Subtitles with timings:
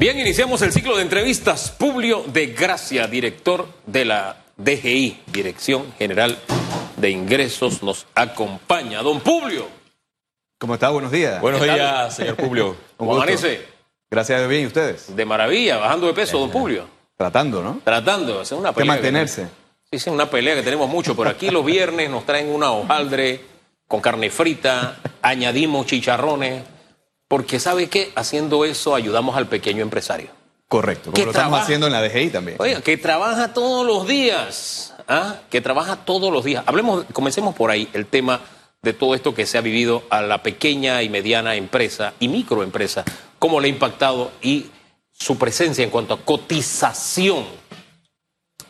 [0.00, 1.70] Bien, iniciamos el ciclo de entrevistas.
[1.72, 6.38] Publio de Gracia, director de la DGI, Dirección General
[6.96, 9.02] de Ingresos, nos acompaña.
[9.02, 9.66] Don Publio.
[10.58, 10.88] ¿Cómo está?
[10.88, 11.38] Buenos días.
[11.42, 12.76] Buenos días, señor Publio.
[12.96, 13.66] ¿Cómo amanece?
[14.10, 15.14] Gracias a bien, ¿y ustedes?
[15.14, 16.86] De maravilla, bajando de peso, don Publio.
[17.14, 17.82] Tratando, ¿no?
[17.84, 18.94] Tratando, es una pelea.
[18.94, 19.48] De mantenerse.
[19.92, 21.14] sí, sí, una pelea que tenemos mucho.
[21.14, 23.42] Por aquí los viernes nos traen una hojaldre
[23.86, 26.62] con carne frita, añadimos chicharrones
[27.30, 28.10] porque ¿sabe qué?
[28.16, 30.30] Haciendo eso ayudamos al pequeño empresario.
[30.66, 32.56] Correcto, como lo estamos haciendo en la DGI también.
[32.58, 35.36] Oiga, que trabaja todos los días, ¿ah?
[35.48, 36.64] que trabaja todos los días.
[36.66, 38.40] Hablemos, comencemos por ahí, el tema
[38.82, 43.04] de todo esto que se ha vivido a la pequeña y mediana empresa y microempresa,
[43.38, 44.66] cómo le ha impactado y
[45.12, 47.44] su presencia en cuanto a cotización.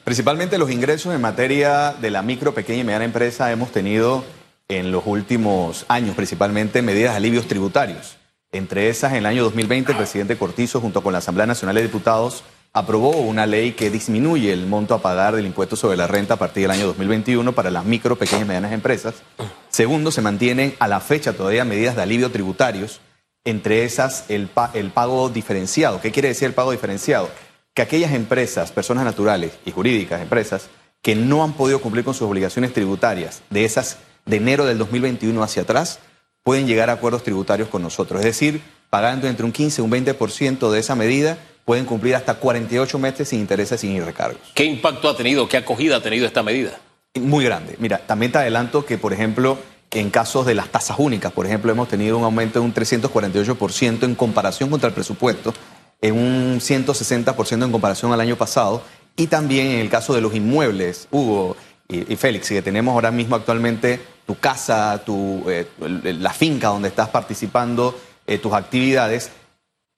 [0.05, 4.23] Principalmente los ingresos en materia de la micro, pequeña y mediana empresa hemos tenido
[4.69, 8.20] en los últimos años, principalmente medidas de alivios tributarios.
[8.53, 11.83] Entre esas, en el año 2020, el presidente Cortizo, junto con la Asamblea Nacional de
[11.83, 12.43] Diputados,
[12.73, 16.37] aprobó una ley que disminuye el monto a pagar del impuesto sobre la renta a
[16.37, 19.15] partir del año 2021 para las micro, pequeñas y medianas empresas.
[19.69, 23.01] Segundo, se mantienen a la fecha todavía medidas de alivio tributarios,
[23.45, 26.01] entre esas el, el pago diferenciado.
[26.01, 27.31] ¿Qué quiere decir el pago diferenciado?
[27.73, 30.71] Que aquellas empresas, personas naturales y jurídicas, empresas,
[31.03, 35.41] que no han podido cumplir con sus obligaciones tributarias de esas de enero del 2021
[35.41, 36.01] hacia atrás,
[36.51, 38.19] pueden llegar a acuerdos tributarios con nosotros.
[38.19, 42.35] Es decir, pagando entre un 15 y un 20% de esa medida, pueden cumplir hasta
[42.35, 44.41] 48 meses sin intereses, sin recargos.
[44.53, 46.73] ¿Qué impacto ha tenido, qué acogida ha tenido esta medida?
[47.15, 47.77] Muy grande.
[47.79, 49.59] Mira, también te adelanto que, por ejemplo,
[49.93, 54.03] en casos de las tasas únicas, por ejemplo, hemos tenido un aumento de un 348%
[54.03, 55.55] en comparación contra el presupuesto,
[56.01, 58.83] en un 160% en comparación al año pasado,
[59.15, 61.57] y también en el caso de los inmuebles, Hugo
[61.87, 65.67] y, y Félix, que tenemos ahora mismo actualmente tu casa, tu, eh,
[66.21, 69.33] la finca donde estás participando, eh, tus actividades,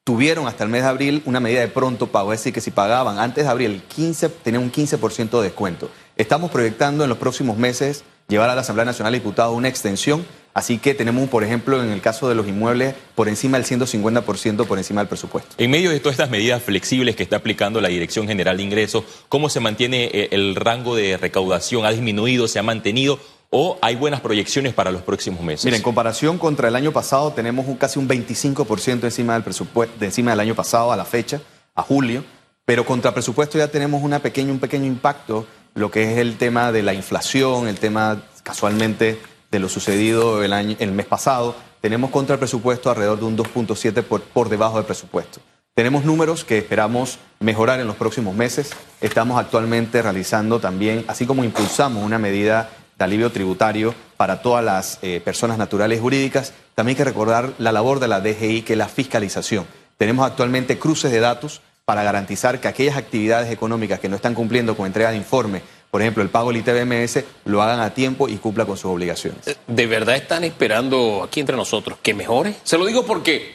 [0.04, 2.70] tuvieron hasta el mes de abril una medida de pronto pago, es decir, que si
[2.70, 5.90] pagaban antes de abril el 15, tenían un 15% de descuento.
[6.16, 10.24] Estamos proyectando en los próximos meses llevar a la Asamblea Nacional de Diputados una extensión,
[10.54, 14.66] así que tenemos, por ejemplo, en el caso de los inmuebles, por encima del 150%
[14.66, 15.56] por encima del presupuesto.
[15.58, 19.04] En medio de todas estas medidas flexibles que está aplicando la Dirección General de Ingresos,
[19.28, 21.84] ¿cómo se mantiene eh, el rango de recaudación?
[21.84, 22.48] ¿Ha disminuido?
[22.48, 23.20] ¿Se ha mantenido?
[23.54, 25.66] O hay buenas proyecciones para los próximos meses?
[25.66, 30.02] Mira, en comparación contra el año pasado tenemos un, casi un 25% encima del presupuesto,
[30.02, 31.38] encima del año pasado a la fecha,
[31.74, 32.24] a julio,
[32.64, 36.94] pero contra presupuesto ya tenemos un pequeño impacto, lo que es el tema de la
[36.94, 39.20] inflación, el tema casualmente
[39.50, 41.54] de lo sucedido el, el mes pasado.
[41.82, 45.40] Tenemos contra el presupuesto alrededor de un 2.7 por, por debajo del presupuesto.
[45.74, 48.70] Tenemos números que esperamos mejorar en los próximos meses.
[49.00, 55.20] Estamos actualmente realizando también, así como impulsamos una medida alivio tributario para todas las eh,
[55.24, 56.52] personas naturales jurídicas.
[56.74, 59.66] También hay que recordar la labor de la DGI, que es la fiscalización.
[59.96, 64.76] Tenemos actualmente cruces de datos para garantizar que aquellas actividades económicas que no están cumpliendo
[64.76, 68.36] con entrega de informe, por ejemplo, el pago del ITBMS, lo hagan a tiempo y
[68.36, 69.46] cumpla con sus obligaciones.
[69.46, 72.54] Eh, ¿De verdad están esperando aquí entre nosotros que mejore?
[72.62, 73.54] Se lo digo porque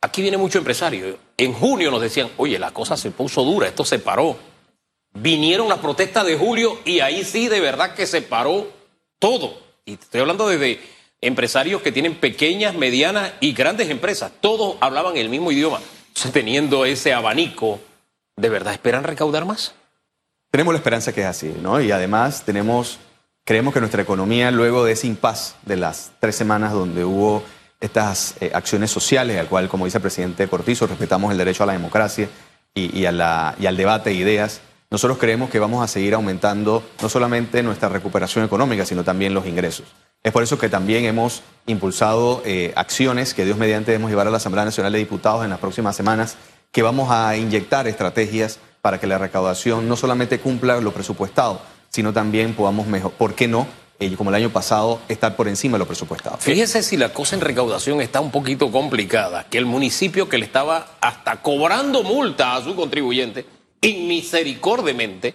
[0.00, 1.18] aquí viene mucho empresario.
[1.36, 4.36] En junio nos decían, oye, la cosa se puso dura, esto se paró.
[5.14, 8.68] Vinieron las protestas de julio y ahí sí de verdad que se paró
[9.18, 9.56] todo.
[9.84, 10.80] Y estoy hablando de
[11.20, 14.32] empresarios que tienen pequeñas, medianas y grandes empresas.
[14.40, 15.80] Todos hablaban el mismo idioma.
[16.32, 17.80] teniendo ese abanico,
[18.36, 19.74] ¿de verdad esperan recaudar más?
[20.50, 21.80] Tenemos la esperanza que es así, ¿no?
[21.80, 22.98] Y además tenemos,
[23.44, 27.42] creemos que nuestra economía, luego de ese impas de las tres semanas donde hubo
[27.80, 31.66] estas eh, acciones sociales, al cual, como dice el presidente Cortizo, respetamos el derecho a
[31.66, 32.28] la democracia
[32.74, 34.60] y, y al debate de ideas,
[34.90, 39.46] nosotros creemos que vamos a seguir aumentando no solamente nuestra recuperación económica, sino también los
[39.46, 39.86] ingresos.
[40.22, 44.30] Es por eso que también hemos impulsado eh, acciones que Dios mediante debemos llevar a
[44.30, 46.36] la Asamblea Nacional de Diputados en las próximas semanas,
[46.72, 52.12] que vamos a inyectar estrategias para que la recaudación no solamente cumpla lo presupuestado, sino
[52.12, 53.66] también podamos mejor, ¿por qué no?
[54.00, 56.36] Eh, como el año pasado, estar por encima de lo presupuestado.
[56.38, 60.46] Fíjese si la cosa en recaudación está un poquito complicada, que el municipio que le
[60.46, 63.46] estaba hasta cobrando multa a su contribuyente,
[63.84, 65.34] inmisericordemente,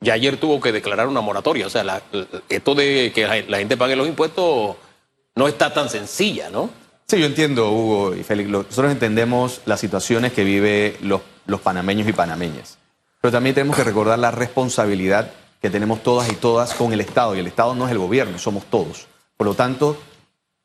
[0.00, 1.66] ya ayer tuvo que declarar una moratoria.
[1.66, 2.02] O sea,
[2.48, 4.76] esto de que la gente pague los impuestos
[5.34, 6.70] no está tan sencilla, ¿no?
[7.06, 8.48] Sí, yo entiendo, Hugo y Félix.
[8.48, 12.78] Nosotros entendemos las situaciones que viven los, los panameños y panameñas.
[13.20, 15.30] Pero también tenemos que recordar la responsabilidad
[15.60, 17.36] que tenemos todas y todas con el Estado.
[17.36, 19.06] Y el Estado no es el gobierno, somos todos.
[19.36, 19.96] Por lo tanto,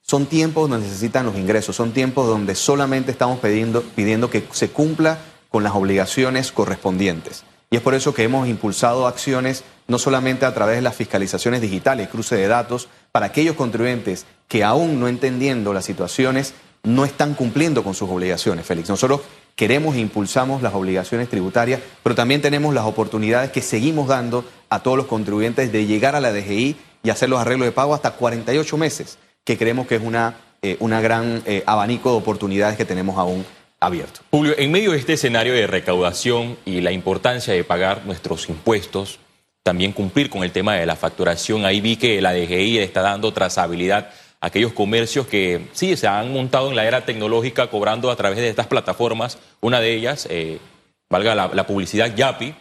[0.01, 4.69] son tiempos donde necesitan los ingresos, son tiempos donde solamente estamos pidiendo, pidiendo que se
[4.69, 5.19] cumpla
[5.49, 7.43] con las obligaciones correspondientes.
[7.69, 11.61] Y es por eso que hemos impulsado acciones no solamente a través de las fiscalizaciones
[11.61, 16.53] digitales, cruce de datos, para aquellos contribuyentes que aún no entendiendo las situaciones
[16.83, 18.89] no están cumpliendo con sus obligaciones, Félix.
[18.89, 19.21] Nosotros
[19.55, 24.79] queremos e impulsamos las obligaciones tributarias, pero también tenemos las oportunidades que seguimos dando a
[24.79, 28.11] todos los contribuyentes de llegar a la DGI y hacer los arreglos de pago hasta
[28.11, 32.85] 48 meses, que creemos que es una, eh, una gran eh, abanico de oportunidades que
[32.85, 33.45] tenemos aún
[33.79, 34.21] abierto.
[34.31, 39.19] Julio, en medio de este escenario de recaudación y la importancia de pagar nuestros impuestos,
[39.63, 43.33] también cumplir con el tema de la facturación, ahí vi que la DGI está dando
[43.33, 44.09] trazabilidad
[44.39, 48.37] a aquellos comercios que sí se han montado en la era tecnológica cobrando a través
[48.37, 50.59] de estas plataformas, una de ellas, eh,
[51.09, 52.53] valga la, la publicidad, Yapi,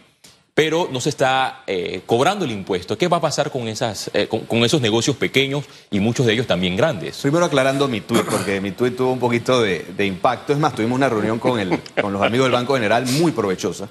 [0.57, 2.97] pero no se está eh, cobrando el impuesto.
[2.97, 7.19] ¿Qué va a pasar eh, con, esos negocios pequeños y muchos de ellos también grandes?
[7.19, 10.53] Primero aclarando mi tuit, porque mi tuit tuvo un poquito de, impacto.
[10.53, 13.87] Es más, tuvimos una reunión con, el, con los amigos del Banco General muy provechosa.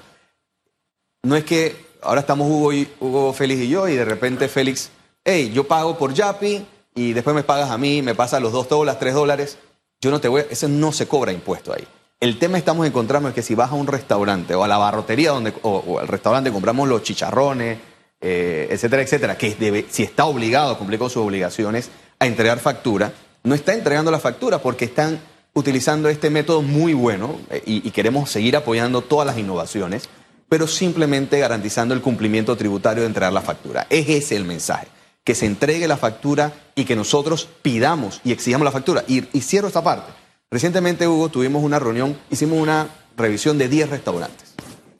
[1.23, 4.89] No es que ahora estamos Hugo, y, Hugo, Félix y yo, y de repente Félix,
[5.23, 6.65] hey, yo pago por Yapi
[6.95, 9.57] y después me pagas a mí, me pasas los dos dólares, tres dólares.
[10.01, 11.87] Yo no te voy, ese no se cobra impuesto ahí.
[12.19, 15.29] El tema estamos encontrando es que si vas a un restaurante o a la barrotería
[15.29, 17.77] donde, o, al restaurante compramos los chicharrones,
[18.19, 23.13] eh, etcétera, etcétera, que si está obligado a cumplir con sus obligaciones a entregar factura,
[23.43, 25.19] no está entregando la factura porque están
[25.53, 30.09] utilizando este método muy bueno eh, y, y queremos seguir apoyando todas las innovaciones,
[30.49, 33.85] pero simplemente garantizando el cumplimiento tributario de entregar la factura.
[33.91, 34.87] Es ese el mensaje,
[35.23, 39.03] que se entregue la factura y que nosotros pidamos y exijamos la factura.
[39.07, 40.16] Y, y cierro esta parte.
[40.49, 44.53] Recientemente, Hugo, tuvimos una reunión, hicimos una revisión de 10 restaurantes.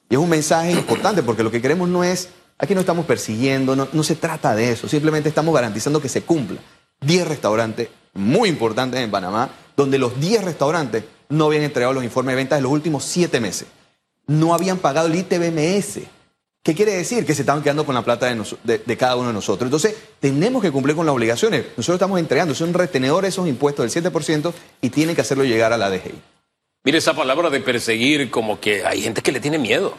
[0.10, 3.76] Y es un mensaje importante porque lo que queremos no es, aquí no estamos persiguiendo,
[3.76, 6.60] no, se trata de eso, simplemente estamos garantizando que se cumpla.
[7.00, 12.34] 10 restaurantes muy importantes en Panamá, donde los 10 restaurantes no habían entregado los informes
[12.34, 13.68] de ventas de los últimos 7 meses.
[14.26, 16.02] No habían pagado el ITBMS.
[16.68, 17.26] ¿Qué quiere decir?
[17.26, 19.68] Que se estaban quedando con la plata de cada uno de nosotros.
[19.68, 21.64] Entonces, tenemos que cumplir con las obligaciones.
[21.78, 25.78] Nosotros estamos entregando, son retenedores esos impuestos del 7% y tienen que hacerlo llegar a
[25.78, 26.22] la DGI.
[26.84, 29.94] Mire esa palabra de perseguir, como que hay gente que le tiene miedo.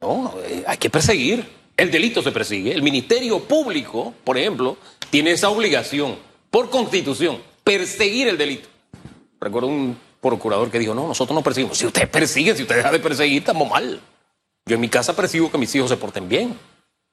[0.00, 1.46] No, eh, hay que perseguir.
[1.76, 2.72] El delito se persigue.
[2.72, 4.76] El Ministerio Público, por ejemplo,
[5.10, 6.16] tiene esa obligación,
[6.50, 8.68] por constitución, perseguir el delito.
[9.40, 11.78] Recuerdo un procurador que dijo, no, nosotros no perseguimos.
[11.78, 14.00] Si usted persigue, si usted deja de perseguir, estamos mal.
[14.66, 16.58] Yo en mi casa persigo que mis hijos se porten bien.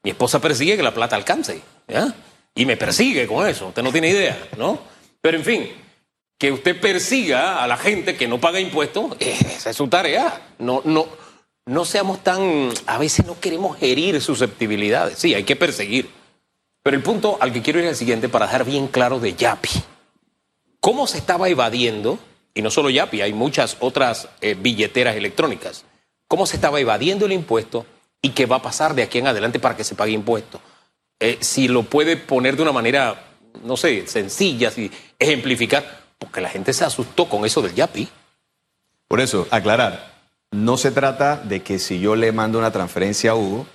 [0.04, 1.62] Mi esposa persigue que la plata alcance.
[1.88, 2.14] ¿ya?
[2.56, 3.68] Y me persigue con eso.
[3.68, 4.80] Usted no tiene idea, ¿no?
[5.22, 5.70] Pero en fin,
[6.38, 10.54] que usted persiga a la gente que no paga impuestos, esa es su tarea.
[10.60, 11.08] No, no,
[11.66, 12.70] no seamos tan.
[12.86, 15.18] A veces no queremos herir susceptibilidades.
[15.18, 16.10] Sí, hay que perseguir.
[16.84, 19.34] Pero el punto al que quiero ir es el siguiente para dejar bien claro de
[19.34, 19.70] Yapi.
[20.80, 22.18] ¿Cómo se estaba evadiendo?
[22.54, 25.84] Y no solo Yapi, hay muchas otras eh, billeteras electrónicas.
[26.28, 27.86] ¿Cómo se estaba evadiendo el impuesto
[28.22, 30.60] y qué va a pasar de aquí en adelante para que se pague impuesto?
[31.20, 33.24] Eh, si lo puede poner de una manera,
[33.64, 38.08] no sé, sencilla, si ejemplificar, porque la gente se asustó con eso del Yapi.
[39.08, 40.14] Por eso, aclarar,
[40.52, 43.66] no se trata de que si yo le mando una transferencia a Hugo,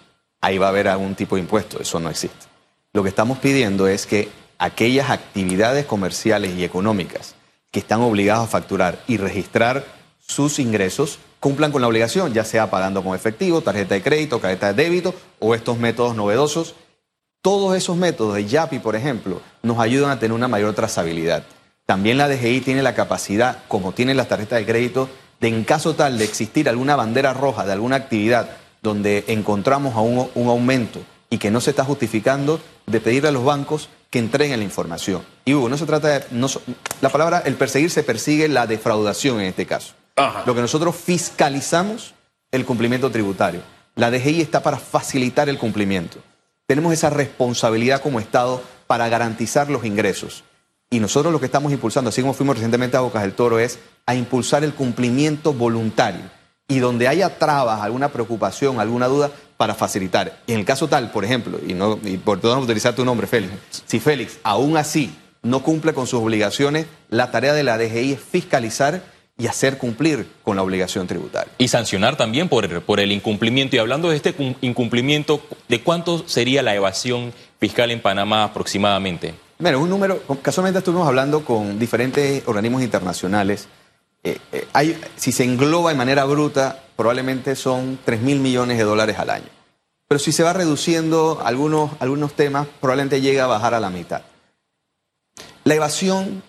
[0.40, 2.46] ahí va a haber algún tipo de impuesto, eso no existe.
[2.93, 4.28] Lo que estamos pidiendo es que
[4.58, 7.34] aquellas actividades comerciales y económicas
[7.70, 9.84] que están obligadas a facturar y registrar
[10.19, 14.72] sus ingresos cumplan con la obligación, ya sea pagando con efectivo, tarjeta de crédito, tarjeta
[14.72, 16.76] de débito o estos métodos novedosos.
[17.42, 21.42] Todos esos métodos de Yapi, por ejemplo, nos ayudan a tener una mayor trazabilidad.
[21.84, 25.08] También la DGI tiene la capacidad, como tiene las tarjetas de crédito,
[25.40, 28.48] de en caso tal de existir alguna bandera roja de alguna actividad
[28.80, 33.88] donde encontramos un, aumento y que no se está justificando, de pedirle a los bancos
[34.11, 35.22] que entreguen la información.
[35.44, 36.25] Y Hugo, no se trata de...
[37.00, 39.94] la palabra, el perseguir se persigue la defraudación en este caso.
[40.47, 42.14] Lo que nosotros fiscalizamos
[42.50, 43.62] el cumplimiento tributario.
[43.95, 46.19] La DGI está para facilitar el cumplimiento.
[46.66, 50.45] Tenemos esa responsabilidad como Estado para garantizar los ingresos.
[50.90, 53.78] Y nosotros lo que estamos impulsando, así como fuimos recientemente a Bocas del Toro, es
[54.07, 56.23] a impulsar el cumplimiento voluntario.
[56.69, 60.40] Y donde haya trabas, alguna preocupación, alguna duda, para facilitar.
[60.47, 63.52] En el caso tal, por ejemplo, y, no, por todo no utilizar tu nombre, Félix,
[63.87, 68.21] si Félix aún así no cumple con sus obligaciones, la tarea de la DGI es
[68.21, 69.02] fiscalizar
[69.38, 71.52] y hacer cumplir con la obligación tributaria.
[71.58, 73.76] Y sancionar también por, por el incumplimiento.
[73.76, 79.34] Y hablando de este cum- incumplimiento, ¿de cuánto sería la evasión fiscal en Panamá aproximadamente?
[79.58, 83.68] Mira, un número, casualmente estuvimos hablando con diferentes organismos internacionales.
[84.24, 88.84] Eh, eh, hay, si se engloba de manera bruta, probablemente son 3 mil millones de
[88.84, 89.46] dólares al año.
[90.08, 94.22] Pero si se va reduciendo algunos, algunos temas, probablemente llega a bajar a la mitad.
[95.64, 96.42] La evasión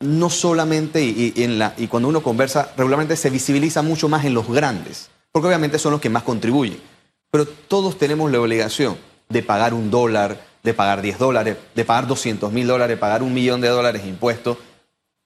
[0.00, 4.34] no solamente, y, en la, y cuando uno conversa, regularmente se visibiliza mucho más en
[4.34, 6.80] los grandes, porque obviamente son los que más contribuyen.
[7.30, 8.96] Pero todos tenemos la obligación
[9.28, 13.32] de pagar un dólar, de pagar 10 dólares, de pagar 200 mil dólares, pagar un
[13.32, 14.58] millón de dólares de impuestos,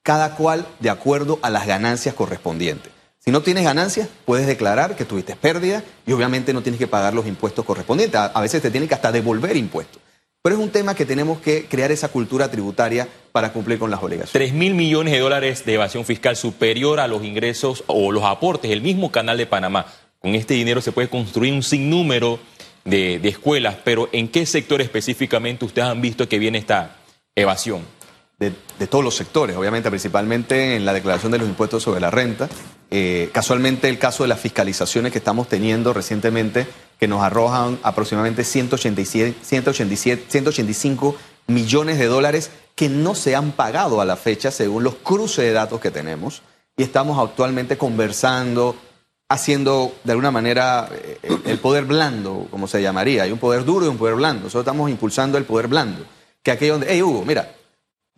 [0.02, 2.92] cada cual de acuerdo a las ganancias correspondientes.
[3.18, 7.12] Si no tienes ganancias, puedes declarar que tuviste pérdida y obviamente no tienes que pagar
[7.12, 8.18] los impuestos correspondientes.
[8.18, 10.00] A veces te tienen que hasta devolver impuestos.
[10.42, 14.02] Pero es un tema que tenemos que crear esa cultura tributaria para cumplir con las
[14.02, 14.32] obligaciones.
[14.32, 18.70] 3 mil millones de dólares de evasión fiscal superior a los ingresos o los aportes
[18.70, 19.87] del mismo canal de Panamá.
[20.18, 22.38] Con este dinero se puede construir un sinnúmero
[22.85, 26.97] de, de escuelas, pero ¿en qué sector específicamente ustedes han visto que viene esta
[27.35, 27.82] evasión?
[28.40, 32.11] de, de todos los sectores, obviamente, principalmente en la declaración de los impuestos sobre la
[32.11, 32.49] renta.
[32.90, 36.66] Eh, casualmente el caso de las fiscalizaciones que estamos teniendo recientemente,
[36.99, 41.16] que nos arrojan aproximadamente 187, 187, 185
[41.47, 45.52] millones de dólares que no se han pagado a la fecha según los cruces de
[45.52, 46.42] datos que tenemos.
[46.76, 48.75] Y estamos actualmente conversando,
[49.28, 53.23] haciendo de alguna manera eh, el poder blando, como se llamaría.
[53.23, 54.44] Hay un poder duro y un poder blando.
[54.44, 56.04] Nosotros estamos impulsando el poder blando.
[56.42, 57.54] Que aquello donde, hey Hugo, mira,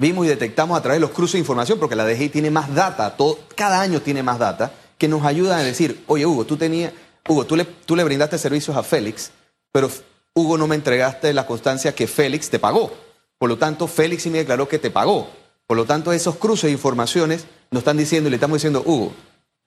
[0.03, 2.75] vimos y detectamos a través de los cruces de información, porque la DGI tiene más
[2.75, 6.57] data, todo, cada año tiene más data, que nos ayudan a decir, oye Hugo, tú
[6.57, 6.93] tenías,
[7.29, 9.31] Hugo, tú le, tú le brindaste servicios a Félix,
[9.71, 9.89] pero
[10.35, 12.93] Hugo no me entregaste la constancia que Félix te pagó.
[13.39, 15.31] Por lo tanto, Félix sí me declaró que te pagó.
[15.69, 19.13] Por lo tanto, esos cruces de informaciones nos están diciendo y le estamos diciendo, Hugo,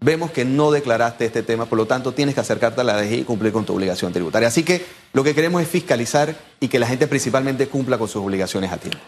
[0.01, 3.19] vemos que no declaraste este tema, por lo tanto tienes que acercarte a la DGI
[3.19, 4.49] y cumplir con tu obligación tributaria.
[4.49, 8.21] Así que lo que queremos es fiscalizar y que la gente principalmente cumpla con sus
[8.21, 8.99] obligaciones a tiempo.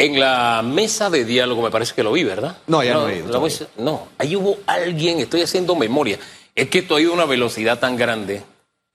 [0.00, 2.56] En la mesa de diálogo me parece que lo vi, ¿verdad?
[2.68, 6.18] No, ya no he ido mesa- no, ahí hubo alguien, estoy haciendo memoria.
[6.54, 8.42] Es que esto ha ido a una velocidad tan grande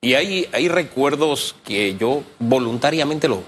[0.02, 3.40] y hay, hay recuerdos que yo voluntariamente los,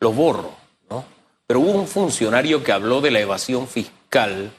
[0.00, 0.52] los borro,
[0.88, 1.04] ¿no?
[1.46, 4.50] Pero hubo un funcionario que habló de la evasión fiscal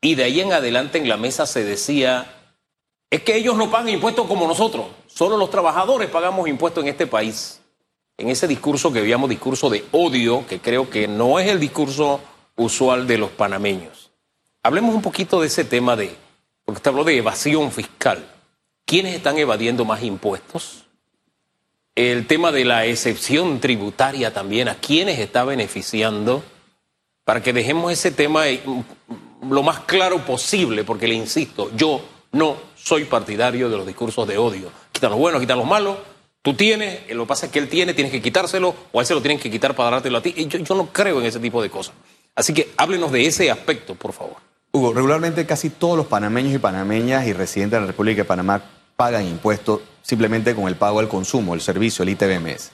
[0.00, 2.34] y de ahí en adelante en la mesa se decía,
[3.10, 7.06] es que ellos no pagan impuestos como nosotros, solo los trabajadores pagamos impuestos en este
[7.06, 7.60] país
[8.18, 12.20] en ese discurso que veíamos, discurso de odio, que creo que no es el discurso
[12.56, 14.10] usual de los panameños.
[14.62, 16.14] Hablemos un poquito de ese tema de,
[16.64, 18.28] porque usted habló de evasión fiscal.
[18.84, 20.84] ¿Quiénes están evadiendo más impuestos?
[21.94, 26.42] El tema de la excepción tributaria también, ¿a quiénes está beneficiando?
[27.24, 28.62] Para que dejemos ese tema eh,
[29.48, 34.38] lo más claro posible, porque le insisto, yo no soy partidario de los discursos de
[34.38, 34.70] odio.
[34.90, 35.98] Quitan los buenos, quitan los malos.
[36.48, 39.06] Tú tienes, lo que pasa es que él tiene, tienes que quitárselo, o a él
[39.06, 40.32] se lo tienen que quitar para dártelo a ti.
[40.34, 41.92] Y yo, no creo en ese tipo de cosas.
[42.34, 44.36] Así que háblenos de ese aspecto, por favor.
[44.72, 48.62] Hugo, regularmente casi todos los panameños y panameñas y residentes de la República de Panamá
[48.96, 52.70] pagan impuestos simplemente con el pago al consumo, el servicio, el ITBMS.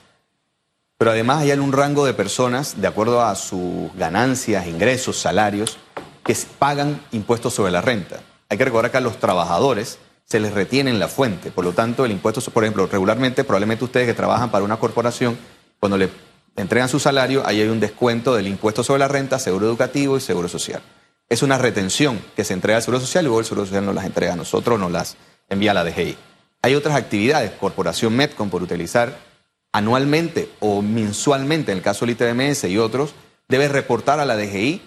[0.97, 5.79] Pero además hay un rango de personas, de acuerdo a sus ganancias, ingresos, salarios,
[6.23, 8.21] que pagan impuestos sobre la renta.
[8.47, 11.51] Hay que recordar que los trabajadores se les retiene en la fuente.
[11.51, 15.37] Por lo tanto, el impuesto, por ejemplo, regularmente, probablemente ustedes que trabajan para una corporación,
[15.79, 16.09] cuando le
[16.55, 20.21] entregan su salario, ahí hay un descuento del impuesto sobre la renta, seguro educativo y
[20.21, 20.81] seguro social.
[21.29, 23.95] Es una retención que se entrega al Seguro Social y luego el Seguro Social nos
[23.95, 25.17] las entrega a nosotros, nos las
[25.49, 26.17] envía a la DGI.
[26.61, 29.17] Hay otras actividades, Corporación Metcom, por utilizar
[29.71, 33.13] anualmente o mensualmente, en el caso del ITBMS y otros,
[33.47, 34.81] debe reportar a la DGI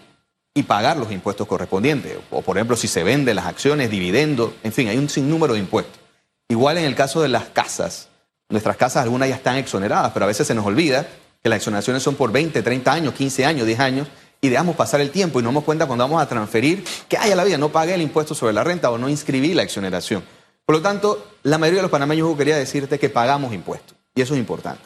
[0.58, 2.16] y pagar los impuestos correspondientes.
[2.32, 5.60] O, por ejemplo, si se venden las acciones, dividendos, en fin, hay un sinnúmero de
[5.60, 6.00] impuestos.
[6.48, 8.08] Igual en el caso de las casas,
[8.48, 11.06] nuestras casas algunas ya están exoneradas, pero a veces se nos olvida
[11.40, 14.08] que las exoneraciones son por 20, 30 años, 15 años, 10 años,
[14.40, 17.30] y dejamos pasar el tiempo y nos damos cuenta cuando vamos a transferir que, ay,
[17.30, 20.24] a la vida, no pagué el impuesto sobre la renta o no inscribí la exoneración.
[20.66, 24.22] Por lo tanto, la mayoría de los panameños Hugo, quería decirte que pagamos impuestos, y
[24.22, 24.82] eso es importante.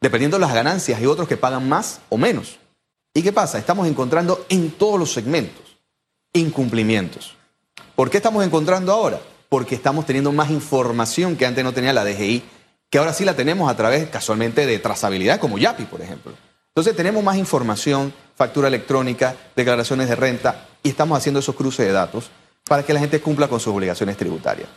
[0.00, 2.58] Dependiendo de las ganancias, hay otros que pagan más o menos.
[3.12, 3.58] ¿Y qué pasa?
[3.58, 5.70] Estamos encontrando en todos los segmentos
[6.32, 7.34] incumplimientos.
[7.96, 9.20] ¿Por qué estamos encontrando ahora?
[9.48, 12.44] Porque estamos teniendo más información que antes no tenía la DGI,
[12.88, 16.32] que ahora sí la tenemos a través casualmente de trazabilidad, como YAPI, por ejemplo.
[16.68, 21.92] Entonces tenemos más información, factura electrónica, declaraciones de renta, y estamos haciendo esos cruces de
[21.92, 22.30] datos
[22.64, 24.68] para que la gente cumpla con sus obligaciones tributarias.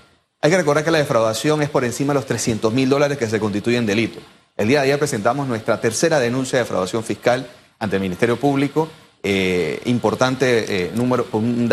[0.42, 3.30] Hay que recordar que la defraudación es por encima de los 300 mil dólares que
[3.30, 4.20] se constituyen delito.
[4.58, 7.48] El día de ayer presentamos nuestra tercera denuncia de defraudación fiscal
[7.80, 8.88] ante el Ministerio Público.
[9.26, 11.70] Eh, importante eh, número, un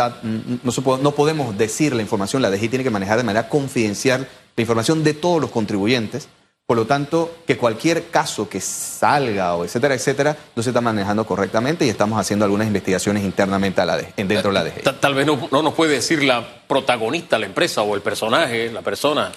[0.63, 4.61] no, se podemos decir la información, la DGI tiene que manejar de manera confidencial la
[4.61, 6.29] información de todos los contribuyentes.
[6.67, 11.27] Por lo tanto, que cualquier caso que salga o etcétera, etcétera, no se está manejando
[11.27, 14.71] correctamente y estamos haciendo algunas investigaciones internamente a la DGI, dentro de la.
[14.85, 18.71] Ta- Tal vez no, no nos puede decir la protagonista, la empresa o el personaje,
[18.71, 19.33] la persona,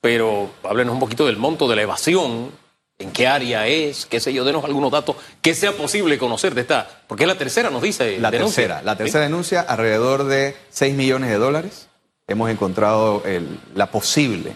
[0.00, 2.50] pero háblenos un poquito del monto de la evasión,
[2.98, 6.60] en qué área es, qué sé yo, denos algunos datos que sea posible conocer de
[6.60, 8.18] esta, porque es la tercera, nos dice.
[8.20, 8.62] La denuncia.
[8.62, 8.98] tercera, la ¿Sí?
[8.98, 11.88] tercera denuncia, alrededor de 6 millones de dólares.
[12.28, 14.54] Hemos encontrado el- la posible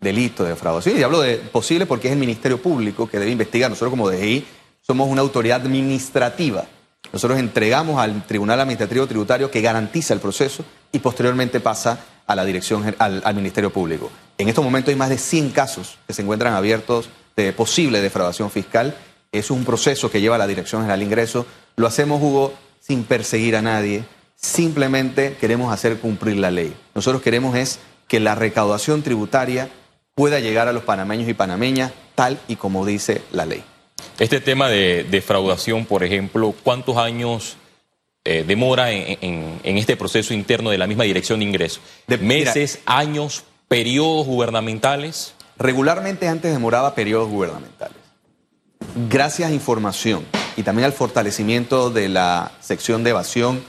[0.00, 0.98] delito de defraudación.
[0.98, 3.70] Y hablo de posible porque es el Ministerio Público que debe investigar.
[3.70, 4.44] Nosotros como DGI
[4.82, 6.64] somos una autoridad administrativa.
[7.12, 12.44] Nosotros entregamos al Tribunal Administrativo Tributario que garantiza el proceso y posteriormente pasa a la
[12.44, 14.10] dirección, al, al Ministerio Público.
[14.36, 18.50] En estos momentos hay más de 100 casos que se encuentran abiertos de posible defraudación
[18.50, 18.96] fiscal.
[19.32, 21.46] Es un proceso que lleva la Dirección General de Ingresos.
[21.76, 24.04] Lo hacemos, Hugo, sin perseguir a nadie.
[24.34, 26.72] Simplemente queremos hacer cumplir la ley.
[26.94, 27.78] Nosotros queremos es
[28.08, 29.68] que la recaudación tributaria
[30.14, 33.62] pueda llegar a los panameños y panameñas tal y como dice la ley.
[34.18, 37.56] Este tema de defraudación, por ejemplo, ¿cuántos años
[38.24, 41.80] eh, demora en, en- en este proceso interno de la misma dirección de ingresos?
[42.06, 45.34] Mira- ¿Meses, años, periodos gubernamentales?
[45.58, 47.96] Regularmente antes demoraba periodos gubernamentales.
[49.08, 50.24] Gracias a información
[50.56, 53.62] y también al fortalecimiento de la sección de evasión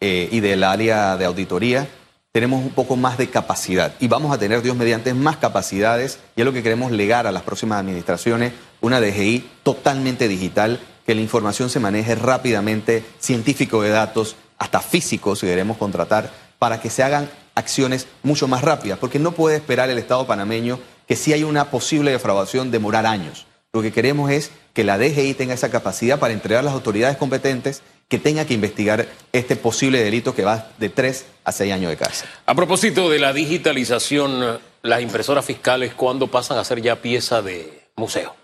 [0.00, 1.88] eh, y del área de auditoría,
[2.32, 6.40] tenemos un poco más de capacidad y vamos a tener, Dios mediante, más capacidades y
[6.40, 11.20] es lo que queremos legar a las próximas administraciones, una DGI totalmente digital, que la
[11.20, 16.30] información se maneje rápidamente, científico de datos, hasta físicos si queremos contratar,
[16.60, 20.78] para que se hagan acciones mucho más rápidas, porque no puede esperar el Estado panameño
[21.08, 23.46] que si hay una posible defraudación demorar años.
[23.72, 27.16] Lo que queremos es que la DGI tenga esa capacidad para entregar a las autoridades
[27.16, 31.90] competentes que tenga que investigar este posible delito que va de tres a seis años
[31.90, 32.28] de cárcel.
[32.44, 37.88] A propósito de la digitalización, las impresoras fiscales, ¿cuándo pasan a ser ya pieza de
[37.96, 38.34] museo?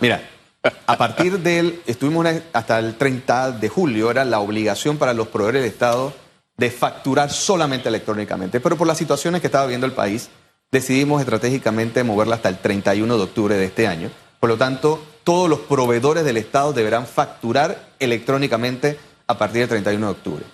[0.00, 0.28] Mira,
[0.86, 5.62] a partir del, estuvimos hasta el 30 de julio, era la obligación para los proveedores
[5.62, 6.21] del Estado
[6.62, 10.28] de facturar solamente electrónicamente, pero por las situaciones que estaba viendo el país,
[10.70, 14.12] decidimos estratégicamente moverla hasta el 31 de octubre de este año.
[14.38, 20.06] Por lo tanto, todos los proveedores del Estado deberán facturar electrónicamente a partir del 31
[20.06, 20.44] de octubre.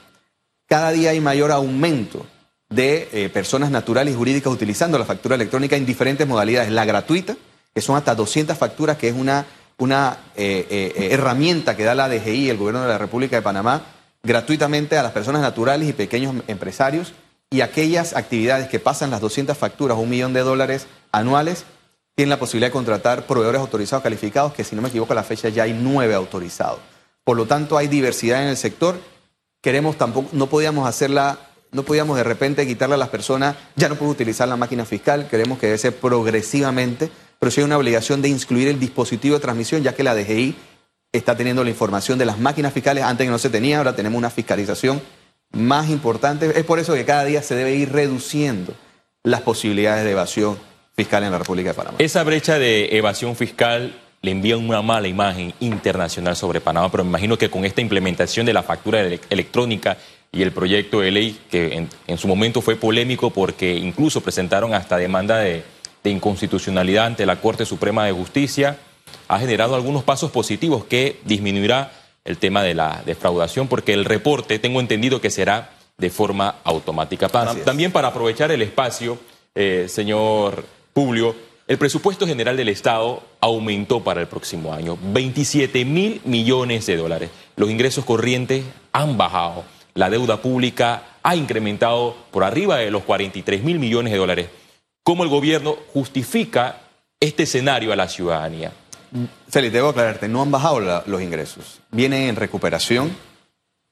[0.67, 2.25] Cada día hay mayor aumento
[2.71, 6.73] de eh, personas naturales y jurídicas utilizando la factura electrónica en diferentes modalidades.
[6.73, 7.37] La gratuita,
[7.75, 9.45] que son hasta 200 facturas, que es una,
[9.77, 13.83] una eh, eh, herramienta que da la DGI, el Gobierno de la República de Panamá,
[14.23, 17.13] gratuitamente a las personas naturales y pequeños empresarios
[17.51, 21.65] y aquellas actividades que pasan las 200 facturas, un millón de dólares anuales,
[22.15, 25.23] tienen la posibilidad de contratar proveedores autorizados calificados, que si no me equivoco a la
[25.23, 26.81] fecha ya hay nueve autorizados.
[27.25, 28.99] Por lo tanto, hay diversidad en el sector.
[29.63, 31.39] Queremos tampoco, no podíamos hacerla,
[31.71, 35.29] no podíamos de repente quitarle a las personas, ya no puedo utilizar la máquina fiscal,
[35.29, 39.41] queremos que debe ser progresivamente, pero sí hay una obligación de incluir el dispositivo de
[39.41, 40.57] transmisión, ya que la DGI
[41.13, 44.19] está teniendo la información de las máquinas fiscales, antes que no se tenía, ahora tenemos
[44.19, 45.01] una fiscalización
[45.53, 46.59] más importante.
[46.59, 48.75] Es por eso que cada día se debe ir reduciendo
[49.25, 50.59] las posibilidades de evasión
[50.95, 51.97] fiscal en la República de Panamá.
[51.99, 57.11] Esa brecha de evasión fiscal le envía una mala imagen internacional sobre Panamá, pero me
[57.11, 59.97] imagino que con esta implementación de la factura ele- electrónica
[60.33, 64.99] y el proyecto de ley, que en, su momento fue polémico porque incluso presentaron hasta
[64.99, 65.63] demanda de,
[66.05, 68.77] de inconstitucionalidad ante la Corte Suprema de Justicia,
[69.29, 71.93] ha generado algunos pasos positivos que disminuirá
[72.25, 77.29] el tema de la defraudación, porque el reporte, tengo entendido que será de forma automática.
[77.29, 79.19] Para- también para aprovechar el espacio,
[79.55, 81.35] eh, señor Publio,
[81.67, 87.31] el presupuesto general del Estado aumentó para el próximo año, 27 mil millones de dólares.
[87.57, 93.63] Los ingresos corrientes han bajado, la deuda pública ha incrementado por arriba de los 43
[93.63, 94.49] mil millones de dólares.
[95.03, 96.81] ¿Cómo el gobierno justifica
[97.21, 98.73] este escenario a la ciudadanía?
[99.49, 103.15] Félix, debo aclararte, no han bajado los ingresos, vienen en recuperación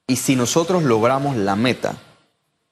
[0.07, 1.97] y si nosotros logramos la meta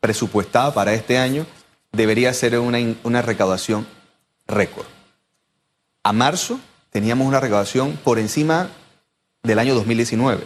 [0.01, 1.47] presupuestada para este año,
[1.93, 3.87] debería ser una, una recaudación
[4.47, 4.87] récord.
[6.03, 8.69] A marzo teníamos una recaudación por encima
[9.43, 10.45] del año 2019.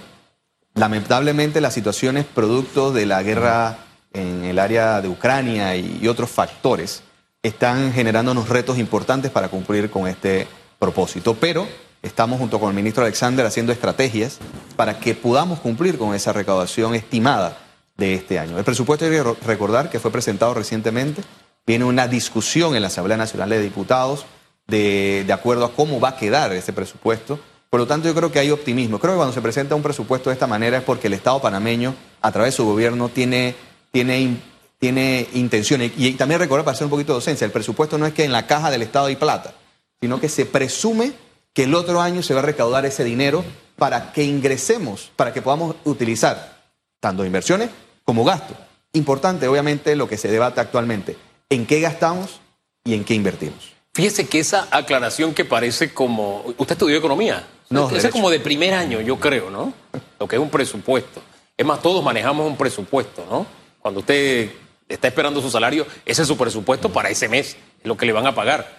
[0.75, 3.79] Lamentablemente las situaciones producto de la guerra
[4.13, 7.03] en el área de Ucrania y otros factores
[7.43, 10.47] están generando unos retos importantes para cumplir con este
[10.79, 11.35] propósito.
[11.35, 11.67] Pero
[12.03, 14.39] estamos junto con el ministro Alexander haciendo estrategias
[14.77, 17.59] para que podamos cumplir con esa recaudación estimada
[17.97, 18.59] de este año.
[18.59, 21.23] El presupuesto hay que recordar que fue presentado recientemente,
[21.67, 24.25] viene una discusión en la Asamblea Nacional de Diputados
[24.67, 27.39] de, de acuerdo a cómo va a quedar ese presupuesto.
[27.71, 28.99] Por lo tanto, yo creo que hay optimismo.
[28.99, 31.95] Creo que cuando se presenta un presupuesto de esta manera es porque el Estado panameño,
[32.23, 33.55] a través de su gobierno, tiene,
[33.91, 34.39] tiene,
[34.79, 35.93] tiene intenciones.
[35.97, 38.33] Y, también recordar, para hacer un poquito de docencia, el presupuesto no es que en
[38.33, 39.53] la caja del Estado hay plata,
[40.01, 41.13] sino que se presume
[41.59, 43.45] que el otro año se va a recaudar ese dinero
[43.75, 46.57] para que ingresemos, para que podamos utilizar
[47.01, 47.71] tanto inversiones
[48.05, 48.57] como gastos.
[48.93, 51.17] Importante, obviamente, lo que se debate actualmente,
[51.51, 52.39] en qué gastamos
[52.85, 53.73] y en qué invertimos.
[53.93, 56.45] Fíjese que esa aclaración que parece como...
[56.59, 57.45] ¿Usted estudió economía?
[57.71, 59.73] No, Esa es como de primer año, yo creo, ¿no?
[60.21, 61.21] Lo que es un presupuesto.
[61.57, 63.45] Es más, todos manejamos un presupuesto, ¿no?
[63.81, 64.53] Cuando usted
[64.89, 68.13] está esperando su salario, ese es su presupuesto para ese mes, es lo que le
[68.13, 68.79] van a pagar.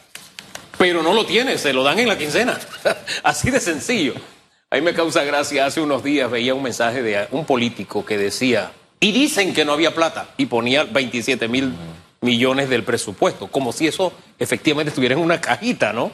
[0.79, 2.57] Pero no lo tiene, se lo dan en la quincena.
[3.23, 4.13] Así de sencillo.
[4.71, 8.17] A mí me causa gracia, hace unos días veía un mensaje de un político que
[8.17, 11.73] decía, y dicen que no había plata, y ponía 27 mil
[12.21, 16.11] millones del presupuesto, como si eso efectivamente estuviera en una cajita, ¿no?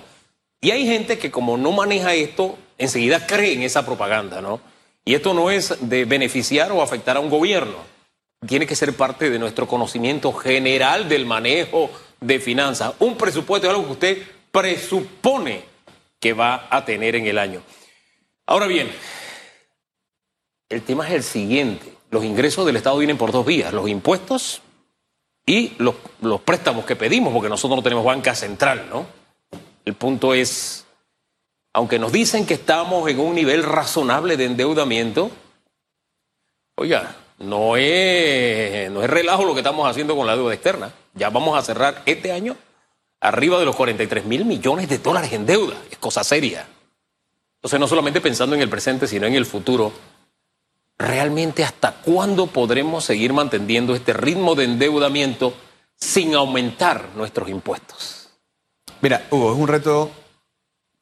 [0.61, 4.61] Y hay gente que como no maneja esto, enseguida cree en esa propaganda, ¿no?
[5.03, 7.77] Y esto no es de beneficiar o afectar a un gobierno.
[8.47, 12.93] Tiene que ser parte de nuestro conocimiento general del manejo de finanzas.
[12.97, 15.65] Un presupuesto es algo que usted presupone
[16.17, 17.61] que va a tener en el año.
[18.45, 18.89] Ahora bien,
[20.69, 21.93] el tema es el siguiente.
[22.09, 24.61] Los ingresos del Estado vienen por dos vías, los impuestos
[25.45, 29.05] y los, los préstamos que pedimos, porque nosotros no tenemos banca central, ¿no?
[29.83, 30.85] El punto es,
[31.73, 35.31] aunque nos dicen que estamos en un nivel razonable de endeudamiento,
[36.77, 40.93] oiga, no es, no es relajo lo que estamos haciendo con la deuda externa.
[41.13, 42.55] Ya vamos a cerrar este año
[43.27, 45.75] arriba de los 43 mil millones de dólares en deuda.
[45.89, 46.67] Es cosa seria.
[47.57, 49.91] Entonces, no solamente pensando en el presente, sino en el futuro,
[50.97, 55.53] ¿realmente hasta cuándo podremos seguir manteniendo este ritmo de endeudamiento
[55.95, 58.29] sin aumentar nuestros impuestos?
[59.01, 60.11] Mira, Hugo, es un reto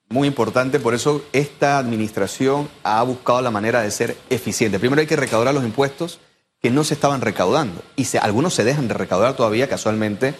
[0.10, 4.80] muy importante, por eso esta administración ha buscado la manera de ser eficiente.
[4.80, 6.20] Primero hay que recaudar los impuestos
[6.62, 10.34] que no se estaban recaudando y algunos se dejan de recaudar todavía casualmente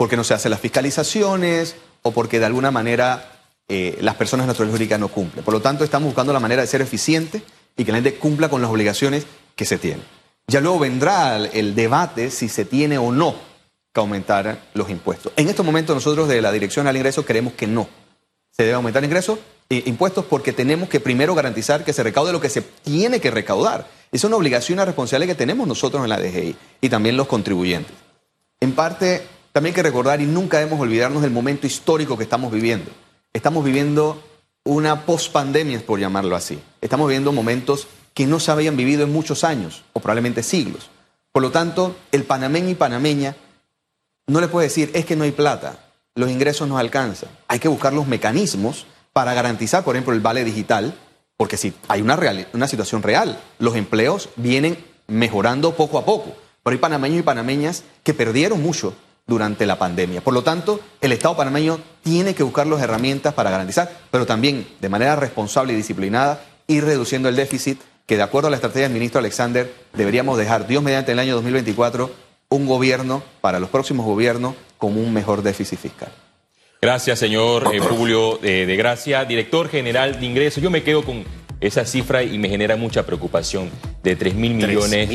[0.00, 3.32] porque no se hacen las fiscalizaciones o porque de alguna manera
[3.68, 5.44] eh, las personas naturales jurídicas no cumplen.
[5.44, 7.42] Por lo tanto, estamos buscando la manera de ser eficiente
[7.76, 10.02] y que la gente cumpla con las obligaciones que se tienen.
[10.46, 13.34] Ya luego vendrá el debate si se tiene o no
[13.92, 15.34] que aumentar los impuestos.
[15.36, 17.86] En estos momentos nosotros de la Dirección al Ingreso creemos que no.
[18.52, 22.40] Se debe aumentar ingresos e impuestos porque tenemos que primero garantizar que se recaude lo
[22.40, 23.86] que se tiene que recaudar.
[24.10, 27.26] Es una obligación y una responsabilidad que tenemos nosotros en la DGI y también los
[27.26, 27.92] contribuyentes.
[28.60, 32.52] En parte, también hay que recordar y nunca debemos olvidarnos del momento histórico que estamos
[32.52, 32.90] viviendo.
[33.32, 34.22] Estamos viviendo
[34.64, 36.60] una pospandemia, por llamarlo así.
[36.80, 40.90] Estamos viviendo momentos que no se habían vivido en muchos años o probablemente siglos.
[41.32, 43.36] Por lo tanto, el panameño y panameña
[44.26, 45.78] no le puede decir, es que no hay plata,
[46.14, 47.30] los ingresos no alcanzan.
[47.48, 50.94] Hay que buscar los mecanismos para garantizar, por ejemplo, el vale digital,
[51.36, 52.18] porque si hay una,
[52.52, 57.84] una situación real, los empleos vienen mejorando poco a poco, pero hay panameños y panameñas
[58.04, 58.94] que perdieron mucho
[59.30, 60.20] durante la pandemia.
[60.20, 64.66] Por lo tanto, el Estado panameño tiene que buscar las herramientas para garantizar, pero también
[64.80, 68.88] de manera responsable y disciplinada, ir reduciendo el déficit que de acuerdo a la estrategia
[68.88, 72.10] del ministro Alexander deberíamos dejar, Dios mediante el año 2024,
[72.48, 76.10] un gobierno para los próximos gobiernos con un mejor déficit fiscal.
[76.82, 80.60] Gracias, señor eh, Julio de Gracia, director general de ingresos.
[80.60, 81.24] Yo me quedo con
[81.60, 83.70] esa cifra y me genera mucha preocupación
[84.02, 85.10] de 3 mil millones,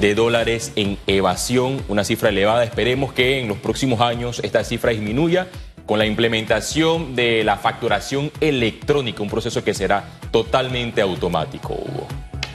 [0.00, 2.64] de dólares en evasión, una cifra elevada.
[2.64, 5.48] Esperemos que en los próximos años esta cifra disminuya
[5.86, 12.06] con la implementación de la facturación electrónica, un proceso que será totalmente automático, Hugo.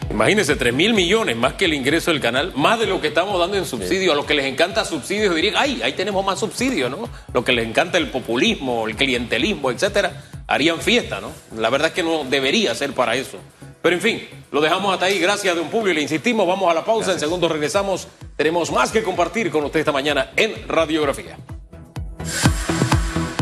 [0.10, 3.38] Imagínense, 3 mil millones más que el ingreso del canal, más de lo que estamos
[3.38, 4.14] dando en subsidio.
[4.14, 7.10] A los que les encanta subsidios dirían, ay, ahí tenemos más subsidios, ¿no?
[7.34, 11.32] Lo que les encanta el populismo, el clientelismo, etcétera, harían fiesta, ¿no?
[11.58, 13.40] La verdad es que no debería ser para eso.
[13.82, 15.20] Pero en fin, lo dejamos hasta ahí.
[15.20, 15.94] Gracias, don Publio.
[15.94, 17.12] Le insistimos, vamos a la pausa.
[17.12, 18.08] En segundos regresamos.
[18.36, 21.38] Tenemos más que compartir con usted esta mañana en Radiografía.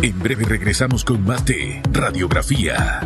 [0.02, 3.00] En breve regresamos con más de Radiografía.